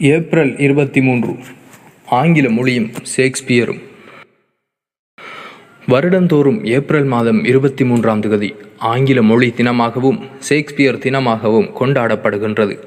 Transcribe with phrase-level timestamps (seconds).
[0.00, 1.36] April இருபத்தி மூன்று
[2.06, 3.78] ஆங்கில மொழியும் ஷேக்ஸ்பியரும்.
[5.88, 12.78] வருடந்தோறும் ஏப்ரல் மாதம் இருபத்தி மூன்றாம் தேதி ஆங்கில மொழி தினமாகவும் ஷேக்ஸ்பியர் தினமாகவும் கொண்டாடப்படுகின்றது.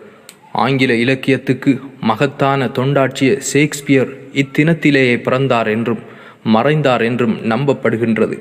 [0.52, 6.00] ஆங்கில இலக்கியத்துக்கு மகத்தான தொண்டாற்றிய ஷேக்ஸ்பியர் இத்தினத்திலேயே பிறந்தார் என்றும்
[6.44, 8.40] மறைந்தார் என்றும் நம்பப்படுகின்றது.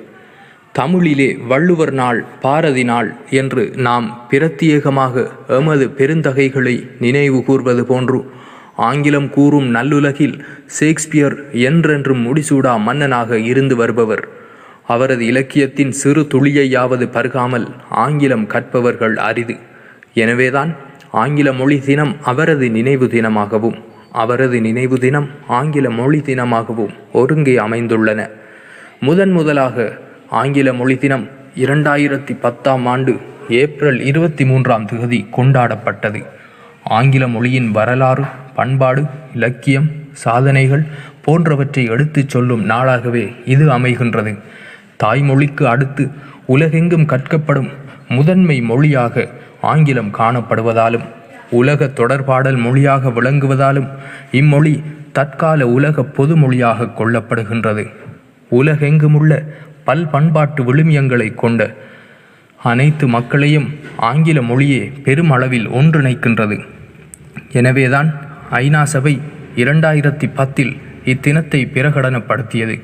[0.72, 8.34] தமிழிலே வள்ளுவர் நாள் பாரதி நாள் என்று நாம் பிரத்யேகமாக எமது பெருந்தகைகளை நினைவு கூர்வது போன்று
[8.76, 14.28] ஆங்கிலம் கூறும் நல்லுலகில் ஷேக்ஸ்பியர் என்றென்றும் முடிசூடா மன்னனாக இருந்து வருபவர்.
[14.86, 19.56] அவரது இலக்கியத்தின் சிறு துளியையாவது பருகாமல் ஆங்கிலம் கற்பவர்கள் அரிது.
[20.14, 20.74] எனவேதான்
[21.10, 23.78] ஆங்கில மொழி தினம் அவரது நினைவு தினமாகவும்
[24.12, 28.30] அவரது நினைவு தினம் ஆங்கில மொழி தினமாகவும் ஒருங்கே அமைந்துள்ளன.
[29.00, 29.98] முதன் முதலாக
[30.30, 33.16] ஆங்கில மொழி தினம் இரண்டாயிரத்தி பத்தாம் ஆண்டு
[33.48, 36.24] ஏப்ரல் இருபத்தி மூன்றாம் தேதி கொண்டாடப்பட்டது.
[36.84, 38.24] ஆங்கில மொழியின் வரலாறு
[38.58, 39.02] பண்பாடு
[39.34, 39.88] இலக்கியம்
[40.24, 40.84] சாதனைகள்
[41.24, 44.32] போன்றவற்றை எடுத்துச் சொல்லும் நாளாகவே இது அமைகின்றது.
[45.02, 46.04] தாய்மொழிக்கு அடுத்து
[46.54, 47.70] உலகெங்கும் கற்கப்படும்
[48.08, 49.24] முதன்மை மொழியாக
[49.72, 51.06] ஆங்கிலம் காணப்படுவதாலும்
[51.50, 53.88] உலக தொடர்பாடல் மொழியாக விளங்குவதாலும்
[54.32, 54.74] இம்மொழி
[55.12, 57.84] தற்கால உலக பொதுமொழியாக கொள்ளப்படுகின்றது.
[58.50, 59.32] உலகெங்குமுள்ள
[59.88, 61.62] பல் பண்பாட்டு விழுமியங்களை கொண்ட
[62.62, 63.68] அனைத்து மக்களையும்
[64.10, 66.56] ஆங்கில மொழியே பெருமளவில் ஒன்றிணைக்கின்றது.
[67.52, 68.08] எனவேதான்
[68.50, 69.20] ஐநா சபை
[69.56, 72.80] இரண்டாயிரத்தி பத்தில் இத்தினத்தை பிரகடனப்படுத்தியது.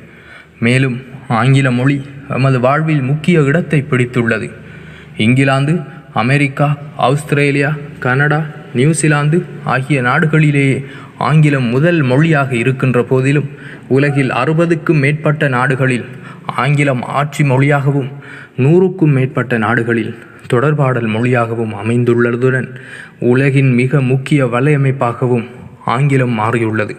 [0.58, 4.50] மேலும் ஆங்கில மொழி எமது வாழ்வில் முக்கிய இடத்தை பிடித்துள்ளது.
[5.16, 5.80] England
[6.14, 10.84] America Australia Canada New Zealand ஆகிய நாடுகளிலேயே
[11.18, 13.50] ஆங்கிலம் முதல் மொழியாக இருக்கின்ற போதிலும்
[13.88, 16.04] உலகில் அறுபதுக்கும் மேற்பட்ட நாடுகளில்
[16.46, 18.12] ஆங்கிலம் ஆட்சி மொழியாகவும்
[18.56, 20.14] நூறுக்கும் மேற்பட்ட நாடுகளில்
[20.50, 22.68] தொடர்பாடல் மொழியாகவும் அமைந்துள்ளதுடன்
[23.18, 25.46] உலகின் மிக முக்கிய வலையமைப்பாகவும்
[25.84, 26.96] ஆங்கிலம் மாறியுள்ளது.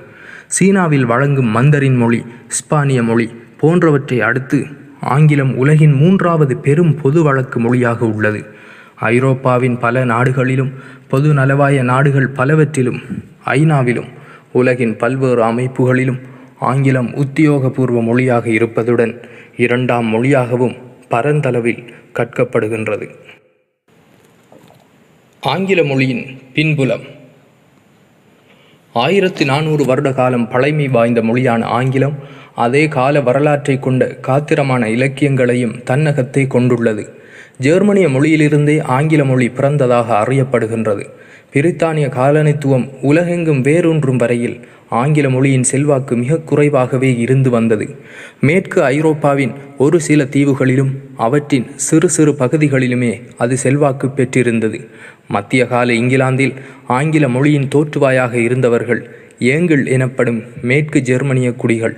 [0.47, 4.65] சீனாவில் வழங்கும் மந்தரின் மொழி ஸ்பானிய மொழி போன்றவற்றை அடுத்து
[4.99, 8.45] ஆங்கிலம் உலகின் மூன்றாவது பெரும் பொது வழக்கு மொழியாக உள்ளது.
[8.99, 10.73] ஐரோப்பாவின் பல நாடுகளிலும்
[11.07, 13.01] பொது நலவாய நாடுகள் பலவற்றிலும்
[13.45, 14.07] ஐநாவிலும்
[14.51, 16.19] உலகின் பல்வேறு அமைப்புகளிலும்
[16.59, 19.23] ஆங்கிலம் உத்தியோகபூர்வ மொழியாக இருப்பதுடன்
[19.57, 20.82] இரண்டாம் மொழியாகவும்
[21.13, 21.81] பரந்தளவில்
[22.13, 23.07] கற்கப்படுகின்றது.
[25.41, 27.05] ஆங்கில மொழியின் பின்புலம்.
[28.93, 32.17] ஆயிரத்தி நானூறு வருட காலம் பழமை வாய்ந்த மொழியான ஆங்கிலம்
[32.55, 37.05] அதே கால வரலாற்றை கொண்ட காத்திரமான இலக்கியங்களையும் தன்னகத்தை கொண்டுள்ளது.
[37.57, 41.05] ஜெர்மனிய மொழியிலிருந்தே ஆங்கில மொழி பிறந்ததாக அறியப்படுகின்றது.
[41.53, 44.59] பிரித்தானிய காலனித்துவம் உலகெங்கும் வேரூன்றும் வரையில்
[44.89, 47.95] ஆங்கில மொழியின் செல்வாக்கு மிக குறைவாகவே இருந்து வந்தது.
[48.41, 54.87] மேற்கு ஐரோப்பாவின் ஒரு சில தீவுகளிலும் அவற்றின் சிறு சிறு பகுதிகளிலுமே அது செல்வாக்கு பெற்றிருந்தது.
[55.27, 56.53] மத்திய கால இங்கிலாந்தில்
[56.87, 59.09] ஆங்கில மொழியின் தோற்றுவாயாக இருந்தவர்கள்
[59.39, 61.97] ஏங்கிள் எனப்படும் மேற்கு ஜெர்மனிய குடிகள்.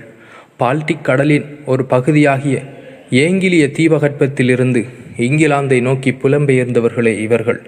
[0.58, 2.62] பால்டிக் கடலின் ஒரு பகுதியாகிய
[3.10, 4.84] ஏங்கிலிய தீபகற்பத்திலிருந்து
[5.16, 7.60] இங்கிலாந்தை நோக்கி புலம்பெயர்ந்தவர்களே இவர்கள்.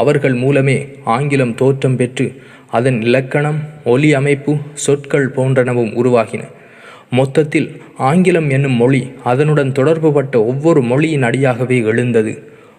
[0.00, 2.26] அவர்கள் மூலமே ஆங்கிலம் தோற்றம் பெற்று
[2.76, 4.52] அதன் இலக்கணம் ஒலி அமைப்பு
[4.84, 6.42] சொற்கள் போன்றனவும் உருவாகின.
[7.10, 7.68] மொத்தத்தில்
[8.08, 12.32] ஆங்கிலம் என்னும் மொழி அதனுடன் தொடர்புபட்ட ஒவ்வொரு மொழியின் அடியாகவே எழுந்தது.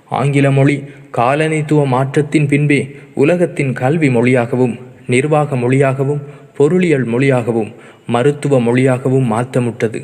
[0.10, 0.76] ஆங்கில மொழி
[1.18, 2.80] காலனித்துவ மாற்றத்தின் பின்பே
[3.16, 4.76] உலகத்தின் கல்வி மொழியாகவும்
[5.08, 6.22] நிர்வாக மொழியாகவும்
[6.58, 7.72] பொருளியல் மொழியாகவும்
[8.08, 10.00] மருத்துவ மொழியாகவும் மாற்றமுட்டது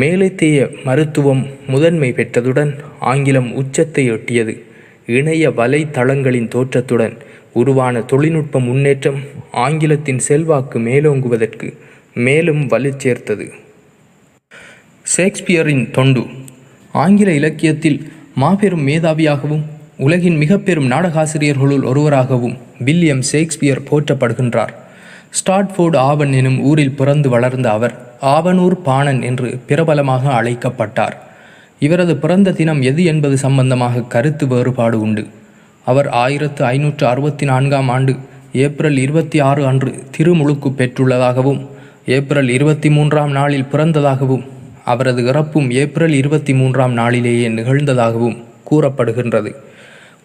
[0.00, 4.54] மேலைத்தேய மருத்துவம் முதன்மை பெற்றதுடன் ஆங்கிலம் உச்சத்தை எட்டியது.
[5.06, 7.16] இணைய வலைத்தளங்களின் தோற்றத்துடன்
[7.52, 9.20] உருவான தொழில்நுட்ப முன்னேற்றம்
[9.52, 11.78] ஆங்கிலத்தின் செல்வாக்கு மேலோங்குவதற்கு
[12.14, 13.52] மேலும் வலு சேர்த்தது.
[15.16, 16.26] ஷேக்ஸ்பியரின் தொண்டு
[16.92, 19.64] ஆங்கில இலக்கியத்தில் மாபெரும் மேதாவியாகவும்
[19.96, 24.72] உலகின் மிக பெரும் நாடகாசிரியர்களுள் ஒருவராகவும் வில்லியம் ஷேக்ஸ்பியர் போற்றப்படுகின்றார்.
[25.30, 31.23] ஸ்டாட்ஃபோர்டு ஆவன் எனும் ஊரில் பிறந்து வளர்ந்த அவர் ஆவனூர் பாணன் என்று பிரபலமாக அழைக்கப்பட்டார்.
[31.86, 35.24] இவரது பிறந்த தினம் எது என்பது சம்பந்தமாக கருத்து வேறுபாடு உண்டு.
[35.90, 38.12] அவர் ஆயிரத்து ஐநூற்று அறுபத்தி நான்காம் ஆண்டு
[38.64, 41.60] ஏப்ரல் இருபத்தி ஆறு அன்று திருமுழுக்கு பெற்றுள்ளதாகவும்
[42.16, 44.44] ஏப்ரல் இருபத்தி மூன்றாம் நாளில் பிறந்ததாகவும்
[44.92, 48.36] அவரது இறப்பும் ஏப்ரல் இருபத்தி மூன்றாம் நாளிலேயே நிகழ்ந்ததாகவும்
[48.70, 49.50] கூறப்படுகின்றது.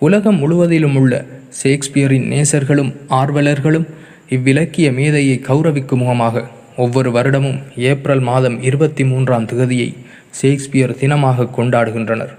[0.07, 1.13] உலகம் முழுவதிலும் உள்ள
[1.59, 3.87] ஷேக்ஸ்பியரின் நேசர்களும் ஆர்வலர்களும்
[4.35, 6.43] இவ்விலக்கிய மேதையை கௌரவிக்கும் முகமாக
[6.83, 7.57] ஒவ்வொரு வருடமும்
[7.91, 9.89] ஏப்ரல் மாதம் இருபத்தி மூன்றாம் தேதியை
[10.31, 12.33] ஷேக்ஸ்பியர் தினமாக கொண்டாடுகின்றனர்.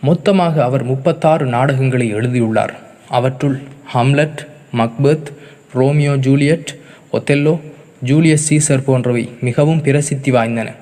[0.00, 2.74] மொத்தமாக அவர் முப்பத்தாறு நாடகங்களை எழுதியுள்ளார்.
[3.08, 3.62] அவற்றுள்
[3.94, 5.28] Hamlet Macbeth
[5.72, 6.76] Romeo Juliet
[7.12, 7.60] Othello
[8.04, 10.72] Julius Caesar போன்றவை மிகவும் பிரசித்தி வாய்ந்தன.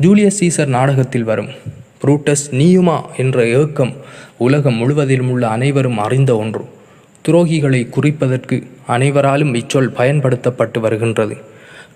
[0.00, 1.48] ஜூலியஸ் சீசர் நாடகத்தில் வரும்
[2.02, 3.92] புரூட்டஸ் நீயுமா என்ற ஏக்கம்
[4.36, 6.64] உலகம் முழுவதிலும் உள்ள அனைவரும் அறிந்த ஒன்று.
[7.28, 11.36] துரோகிகளை குறிப்பதற்கு அனைவராலும் இச்சொல் பயன்படுத்தப்பட்டு வருகின்றது.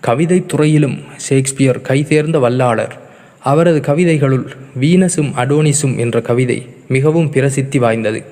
[0.01, 0.99] கவிதை துறையிலும்
[1.29, 2.95] ஷேக்ஸ்பியர் கைதேர்ந்த வல்லாளர்.
[3.43, 4.47] அவரது கவிதைகளுள்
[4.81, 8.25] வீனஸும் அடோனிஸும் என்ற கவிதை மிகவும் பிரசித்தி வாய்ந்தது.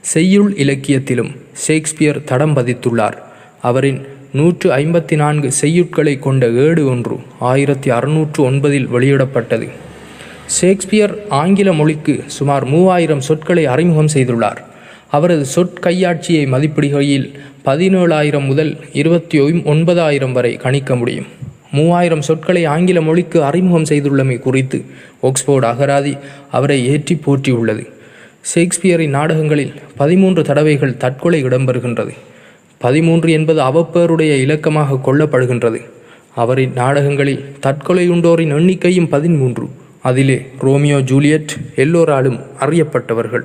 [0.00, 3.12] செய்யுள் இலக்கியத்திலும் ஷேக்ஸ்பியர் தடம் பதித்துள்ளார்.
[3.62, 9.68] அவரின் நூற்று ஐம்பத்தி நான்கு செய்யுட்களை கொண்ட ஏடு ஒன்று ஆயிரத்தி அறுநூற்று ஒன்பதில் வெளியிடப்பட்டது.
[10.46, 14.56] ஷேக்ஸ்பியர் ஆங்கில மொழிக்கு சுமார் மூவாயிரம் சொற்களை அறிமுகம் செய்துள்ளார்.
[15.10, 17.32] அவரது சொற்கையாட்சியை மதிப்பிடுகையில்
[17.64, 21.26] பதினேழாயிரம் முதல் இருபத்தி ஒன்பதாயிரம் வரை கணிக்க முடியும்.
[21.76, 24.78] மூவாயிரம் சொற்களை ஆங்கில மொழிக்கு அறிமுகம் செய்துள்ளமை குறித்து
[25.22, 26.14] ஒக்ஸ்போர்ட் அகராதி
[26.50, 27.84] அவரை ஏற்றி போற்றியுள்ளது.
[28.50, 32.12] ஷேக்ஸ்பியரின் நாடகங்களில் பதிமூன்று தடவைகள் தற்கொலை இடம்பெறுகின்றது.
[32.84, 35.80] பதிமூன்று என்பது அவப்பேருடைய இலக்கமாக கொள்ளப்படுகின்றது.
[36.42, 39.66] அவரின் நாடகங்களில் தற்கொலையுண்டோரின் எண்ணிக்கையும் பதிமூன்று
[40.08, 43.44] அதிலே ரோமியோ ஜூலியட் எல்லோராலும் அறியப்பட்டவர்கள்.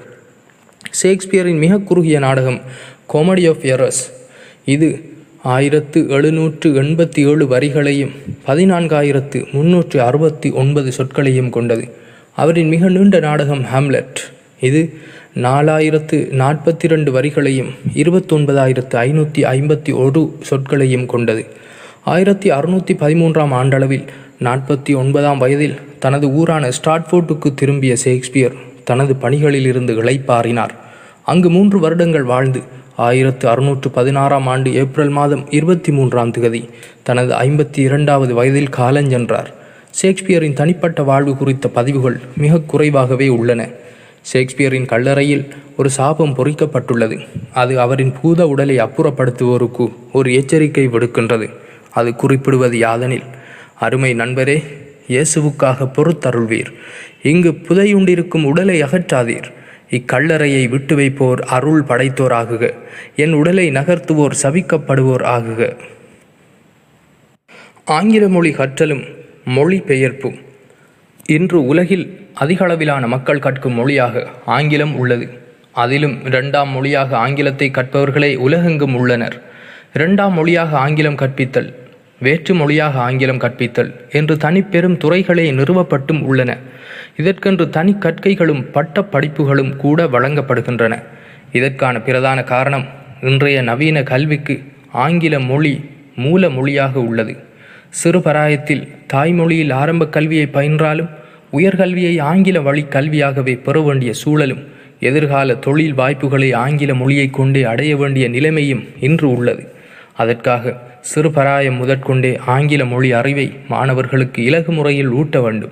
[1.00, 2.60] ஷேக்ஸ்பியரின் மிக குறுகிய நாடகம்
[3.14, 4.02] காமெடி ஆஃப் எரஸ்
[4.66, 4.90] இது
[5.44, 8.12] ஆயிரத்து எழுநூற்று எண்பத்தி ஏழு வரிகளையும்
[8.48, 11.86] பதினான்காயிரத்து முன்னூற்று அறுபத்தி ஒன்பது சொற்களையும் கொண்டது.
[12.36, 14.20] அவரின் மிக நீண்ட நாடகம் ஹாம்லெட்
[14.60, 14.82] இது
[15.36, 21.46] நாலாயிரத்து நாற்பத்தி ரெண்டு வரிகளையும் இருபத்தொன்பதாயிரத்து ஐநூற்றி ஐம்பத்தி ஒரு சொற்களையும் கொண்டது.
[22.04, 24.06] ஆயிரத்தி அறுநூற்றி பதிமூன்றாம் ஆண்டளவில்
[24.40, 28.54] நாற்பத்தி ஒன்பதாம் வயதில் தனது ஊரான ஸ்டாட்ஃபோர்ட்டுக்கு திரும்பிய ஷேக்ஸ்பியர்
[28.84, 30.76] தனது பணிகளில் இருந்து இளைப்பாறினார்.
[31.24, 32.62] அங்கு மூன்று வருடங்கள் வாழ்ந்து
[33.08, 36.62] ஆயிரத்து அறுநூற்று பதினாறாம் ஆண்டு ஏப்ரல் மாதம் இருபத்தி மூன்றாம் திகதி
[37.04, 39.50] தனது ஐம்பத்தி இரண்டாவது வயதில் காலஞ்சென்றார்
[40.02, 43.62] ஷேக்ஸ்பியரின் தனிப்பட்ட வாழ்வு குறித்த பதிவுகள் மிக குறைவாகவே உள்ளன.
[44.32, 45.44] ஷேக்ஸ்பியரின் கல்லறையில்
[45.78, 47.18] ஒரு சாபம் பொறிக்கப்பட்டுள்ளது.
[47.54, 51.48] அது அவரின் பூத உடலை அப்புறப்படுத்துவோருக்கு ஒரு எச்சரிக்கை விடுக்கின்றது.
[51.92, 53.28] அது குறிப்பிடுவது யாதெனில்
[53.80, 54.58] அருமை நண்பரே
[55.08, 56.72] இயேசுவுக்காக பொறுத்தருள்வீர்.
[57.24, 59.50] இங்கு புதையுண்டிருக்கும் உடலை அகற்றாதீர்.
[59.92, 62.74] இக்கல்லறையை விட்டு வைப்போர் அருள் படைத்தோர் ஆகுக
[63.16, 65.78] என் உடலை நகர்த்துவோர் சபிக்கப்படுவோர் ஆகுக.
[67.86, 69.04] ஆங்கில மொழி கற்றலும்
[69.46, 70.38] மொழி பெயர்ப்பும்
[71.26, 72.06] இன்று உலகில்
[72.40, 75.28] அதிகளவிலான மக்கள் கற்கும் மொழியாக ஆங்கிலம் உள்ளது.
[75.72, 79.42] அதிலும் இரண்டாம் மொழியாக ஆங்கிலத்தை கற்பவர்களே உலகெங்கும் உள்ளனர்.
[79.94, 81.70] இரண்டாம் மொழியாக ஆங்கிலம் கற்பித்தல்.
[82.22, 86.58] வேற்று மொழியாக ஆங்கிலம் கற்பித்தல் என்று தனிப்பெரும் துறைகளே நிறுவப்பட்டும் உள்ளன.
[87.18, 91.04] இதற்கென்று தனி கற்கைகளும் பட்ட படிப்புகளும் கூட வழங்கப்படுகின்றன.
[91.52, 92.86] இதற்கான பிரதான காரணம்
[93.22, 97.38] இன்றைய நவீன கல்விக்கு ஆங்கில மொழி மூல மொழியாக உள்ளது.
[98.04, 98.84] சிறுபராயத்தில்
[99.14, 101.10] தாய்மொழியில் ஆரம்ப கல்வியை பயின்றாலும்
[101.54, 104.62] உயர்கல்வியை ஆங்கில வழி கல்வியாகவே பெற வேண்டிய சூழலும்
[105.00, 109.64] எதிர்கால தொழில் வாய்ப்புகளை ஆங்கில மொழியை கொண்டே அடைய வேண்டிய நிலைமையும் இன்று உள்ளது.
[110.16, 115.72] அதற்காக சிறுபராயம் முதற்கொண்டே ஆங்கில மொழி அறிவை மாணவர்களுக்கு இலகு முறையில் ஊட்ட வேண்டும்.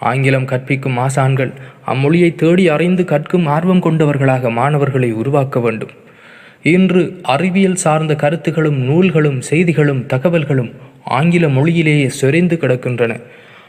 [0.00, 1.52] ஆங்கிலம் கற்பிக்கும் ஆசான்கள்
[1.86, 5.88] அம்மொழியை தேடி அறிந்து கற்கும் ஆர்வம் கொண்டவர்களாக மாணவர்களை உருவாக்க வேண்டும்.
[6.62, 10.70] இன்று அறிவியல் சார்ந்த கருத்துகளும் நூல்களும் செய்திகளும் தகவல்களும்
[11.04, 13.20] ஆங்கில மொழியிலேயே சொரிந்து கிடக்கின்றன.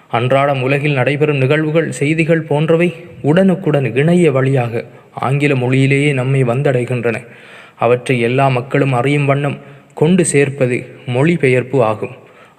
[0.10, 7.18] அன்றாடம் உலகில் நடைபெறும் நிகழ்வுகள் செய்திகள் போன்றவை உடனுக்குடன் இணைய வழியாக ஆங்கில மொழியிலேயே நம்மை வந்தடைகின்றன.
[7.78, 9.58] அவற்றை எல்லா மக்களும் அறியும் வண்ணம்
[10.02, 10.78] கொண்டு சேர்ப்பது
[11.16, 12.16] மொழிபெயர்ப்பு ஆகும்.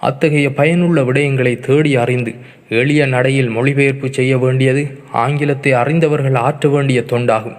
[0.09, 2.33] அத்தகைய பயனுள்ள விடயங்களை தேடி அறிந்து
[2.81, 4.83] எளிய நடையில் மொழிபெயர்ப்பு செய்ய வேண்டியது
[5.25, 7.59] ஆங்கிலத்தை அறிந்தவர்கள் ஆற்ற வேண்டிய தொண்டாகும்.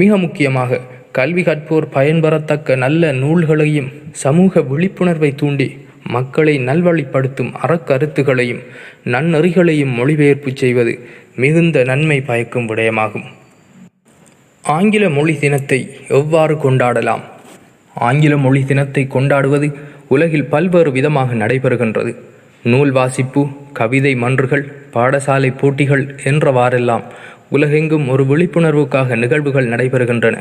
[0.00, 0.80] மிக முக்கியமாக
[1.18, 3.90] கல்வி கற்போர் பயன்பெறத்தக்க நல்ல நூல்களையும்
[4.24, 5.68] சமூக விழிப்புணர்வை தூண்டி
[6.16, 8.60] மக்களை நல்வழிப்படுத்தும் அறக்கருத்துகளையும்
[9.14, 10.92] நன்னெறிகளையும் மொழிபெயர்ப்பு செய்வது
[11.36, 13.26] மிகுந்த நன்மை பயக்கும் விடயமாகும்.
[14.64, 15.80] ஆங்கில மொழி தினத்தை
[16.18, 17.24] எவ்வாறு கொண்டாடலாம்?
[17.98, 19.68] ஆங்கில மொழி தினத்தை கொண்டாடுவது
[20.08, 22.16] உலகில் பல்வேறு விதமாக நடைபெறுகின்றது.
[22.62, 27.02] நூல் வாசிப்பு கவிதை மன்றுகள் பாடசாலை போட்டிகள் என்றவாறெல்லாம்
[27.50, 30.36] உலகெங்கும் ஒரு விழிப்புணர்வுக்காக நிகழ்வுகள் நடைபெறுகின்றன.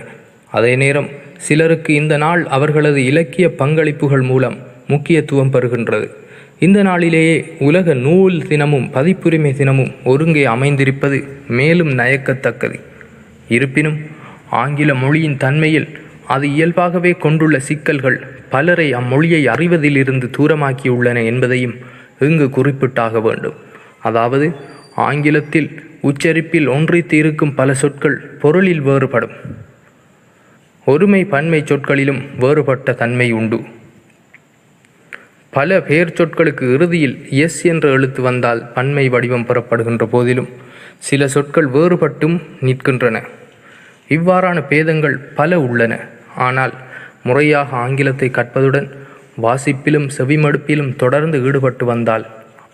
[0.52, 4.58] அதே நேரம் சிலருக்கு இந்த நாள் அவர்களது இலக்கிய பங்களிப்புகள் மூலம்
[4.88, 6.08] முக்கியத்துவம் பெறுகின்றது.
[6.60, 12.80] இந்த நாளிலேயே உலக நூல் தினமும் பதிப்புரிமை தினமும் ஒருங்கே அமைந்திருப்பது மேலும் நயக்கத்தக்கது.
[13.50, 13.98] இருப்பினும்
[14.50, 15.88] ஆங்கில மொழியின் தன்மையில்
[16.28, 21.76] அது இயல்பாகவே கொண்டுள்ள சிக்கல்கள் பலரை அம்மொழியை அறிவதிலிருந்து தூரமாக்கியுள்ளன என்பதையும்
[22.20, 23.54] இங்கு குறிப்பிட்டாக வேண்டும்.
[24.02, 24.56] அதாவது
[24.96, 29.32] ஆங்கிலத்தில் உச்சரிப்பில் ஒன்றித்து இருக்கும் பல சொற்கள் பொருளில் வேறுபடும்.
[30.86, 33.64] ஒருமை பன்மை சொற்களிலும் வேறுபட்ட தன்மை உண்டு.
[35.50, 40.50] பல பெயர் சொற்களுக்கு இறுதியில் எஸ் என்ற எழுத்து வந்தால் பன்மை வடிவம் பெறப்படுகின்ற போதிலும்
[40.98, 43.24] சில சொற்கள் வேறுபட்டும் நிற்கின்றன.
[44.10, 46.14] இவ்வாறான பேதங்கள் பல உள்ளன.
[46.36, 46.74] ஆனால்
[47.24, 48.90] முறையாக ஆங்கிலத்தை கற்பதுடன்
[49.42, 52.26] வாசிப்பிலும் செவிமடுப்பிலும் தொடர்ந்து ஈடுபட்டு வந்தால்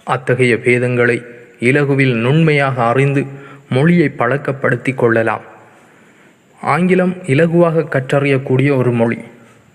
[0.03, 1.25] அத்தகைய பேதங்களை
[1.59, 3.25] இலகுவில் நுண்மையாக அறிந்து
[3.69, 5.41] மொழியை பழக்கப்படுத்தி கொள்ளலாம்.
[6.61, 9.17] ஆங்கிலம் இலகுவாக கற்றறியக்கூடிய ஒரு மொழி.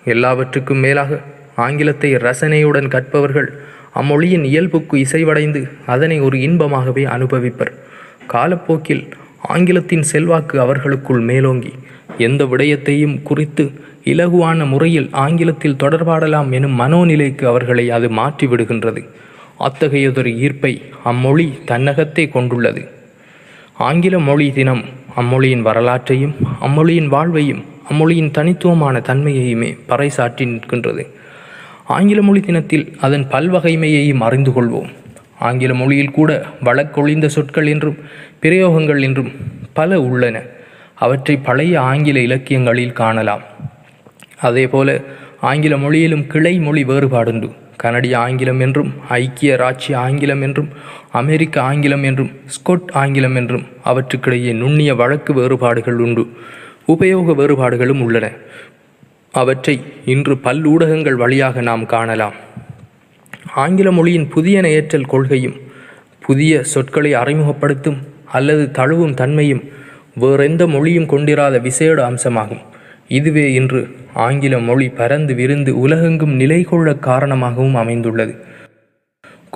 [0.04, 1.20] எல்லாவற்றுக்கும் மேலாக
[1.56, 3.48] ஆங்கிலத்தை ரசனையுடன் கற்பவர்கள்
[3.94, 7.72] அம்மொழியின் இயல்புக்கு இசைவடைந்து அதனை ஒரு இன்பமாகவே அனுபவிப்பர்.
[8.26, 9.08] காலப்போக்கில்
[9.52, 11.72] ஆங்கிலத்தின் செல்வாக்கு அவர்களுக்குள் மேலோங்கி
[12.26, 13.64] எந்த விடயத்தையும் குறித்து
[14.12, 19.02] இலகுவான முறையில் ஆங்கிலத்தில் தொடர்பாடலாம் எனும் மனோநிலைக்கு அவர்களை அது மாற்றி விடுகின்றது
[19.66, 20.72] அத்தகையதொரு ஈர்ப்பை
[21.04, 22.82] அம்மொழி தன்னகத்தே கொண்டுள்ளது.
[23.86, 24.82] ஆங்கில மொழி தினம்
[25.20, 26.34] அம்மொழியின் வரலாற்றையும்
[26.66, 31.02] அம்மொழியின் வாழ்வையும் அம்மொழியின் தனித்துவமான தன்மையையுமே பறைசாற்றி நிற்கின்றது.
[31.96, 34.90] ஆங்கில மொழி தினத்தில் அதன் பல்வகைமையையும் அறிந்து கொள்வோம்.
[35.38, 36.30] ஆங்கில மொழியில் கூட
[36.64, 37.98] வழக்கொழிந்த சொற்கள் என்றும்
[38.42, 39.32] பிரயோகங்கள் என்றும்
[39.72, 40.42] பல உள்ளன.
[40.94, 43.42] அவற்றை பழைய ஆங்கில இலக்கியங்களில் காணலாம்.
[44.40, 45.00] அதேபோல
[45.40, 47.52] ஆங்கில மொழியிலும் கிளை மொழி வேறுபாடுண்டு.
[47.76, 50.68] கனடிய ஆங்கிலம் என்றும் ஐக்கிய ராட்சிய ஆங்கிலம் என்றும்
[51.10, 56.28] அமெரிக்க ஆங்கிலம் என்றும் ஸ்கொட் ஆங்கிலம் என்றும் அவற்றுக்கிடையே நுண்ணிய வழக்கு வேறுபாடுகள் உண்டு.
[56.88, 58.30] உபயோக வேறுபாடுகளும் உள்ளன.
[59.32, 62.34] அவற்றை இன்று பல்லூடகங்கள் வழியாக நாம் காணலாம்.
[63.54, 65.56] ஆங்கில மொழியின் புதிய ஏற்றல் கொள்கையும்
[66.20, 69.62] புதிய சொற்களை அறிமுகப்படுத்தும் அல்லது தழுவும் தன்மையும்
[70.14, 72.62] வேறெந்த மொழியும் கொண்டிராத விசேட அம்சமாகும்.
[73.09, 78.35] இதுவே இன்று ஆங்கில மொழி பரந்து விரிந்து உலகெங்கும் நிலை கொள்ள காரணமாகவும் அமைந்துள்ளது.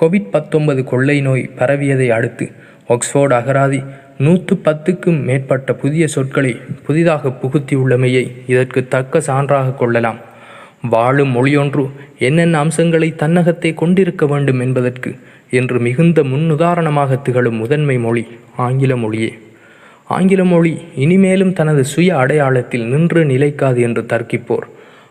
[0.00, 2.52] கோவிட் பத்தொன்பது கொள்ளை நோய் பரவியதை அடுத்து
[2.88, 3.84] ஆக்ஸ்போர்ட் அகராதி
[4.18, 10.18] நூற்று பத்துக்கும் மேற்பட்ட புதிய சொற்களை புதிதாக புகுத்தியுள்ளமையை இதற்கு தக்க சான்றாக கொள்ளலாம்.
[10.90, 15.18] வாழும் மொழியொன்று என்னென்ன அம்சங்களை தன்னகத்தை கொண்டிருக்க வேண்டும் என்பதற்கு
[15.50, 18.24] என்று மிகுந்த முன்னுதாரணமாக திகழும் முதன்மை மொழி
[18.56, 19.30] ஆங்கில மொழியே.
[20.04, 24.66] ஆங்கில மொழி இனிமேலும் தனது சுய அடையாளத்தில் நின்று நிலைக்காது என்று தர்க்கிப்போர்.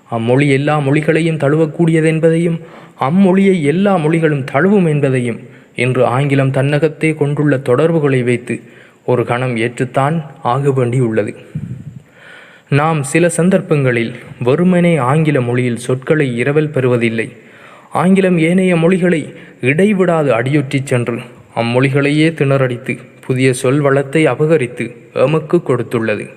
[0.10, 2.60] அம்மொழி எல்லா மொழிகளையும் தழுவக்கூடியதென்பதையும்
[3.00, 5.40] அம்மொழியை எல்லா மொழிகளும் தழுவும் என்பதையும்
[5.76, 8.56] இன்று ஆங்கிலம் தன்னகத்தே கொண்டுள்ள தொடர்புகளை வைத்து
[9.06, 11.34] ஒரு கணம் ஏற்றுத்தான் ஆக வேண்டியுள்ளது
[12.70, 14.12] நாம் சில சந்தர்ப்பங்களில்
[14.44, 17.28] வெறுமனே ஆங்கில மொழியில் சொற்களை இரவல் பெறுவதில்லை.
[17.92, 21.20] ஆங்கிலம் ஏனைய மொழிகளை இடைவிடாது அடியொற்றிச் சென்று
[21.56, 26.30] அம்மொழிகளையே திணறடித்து புதிய சொல் வளத்தை அபகரித்து எமக்கு கொடுத்துள்ளது.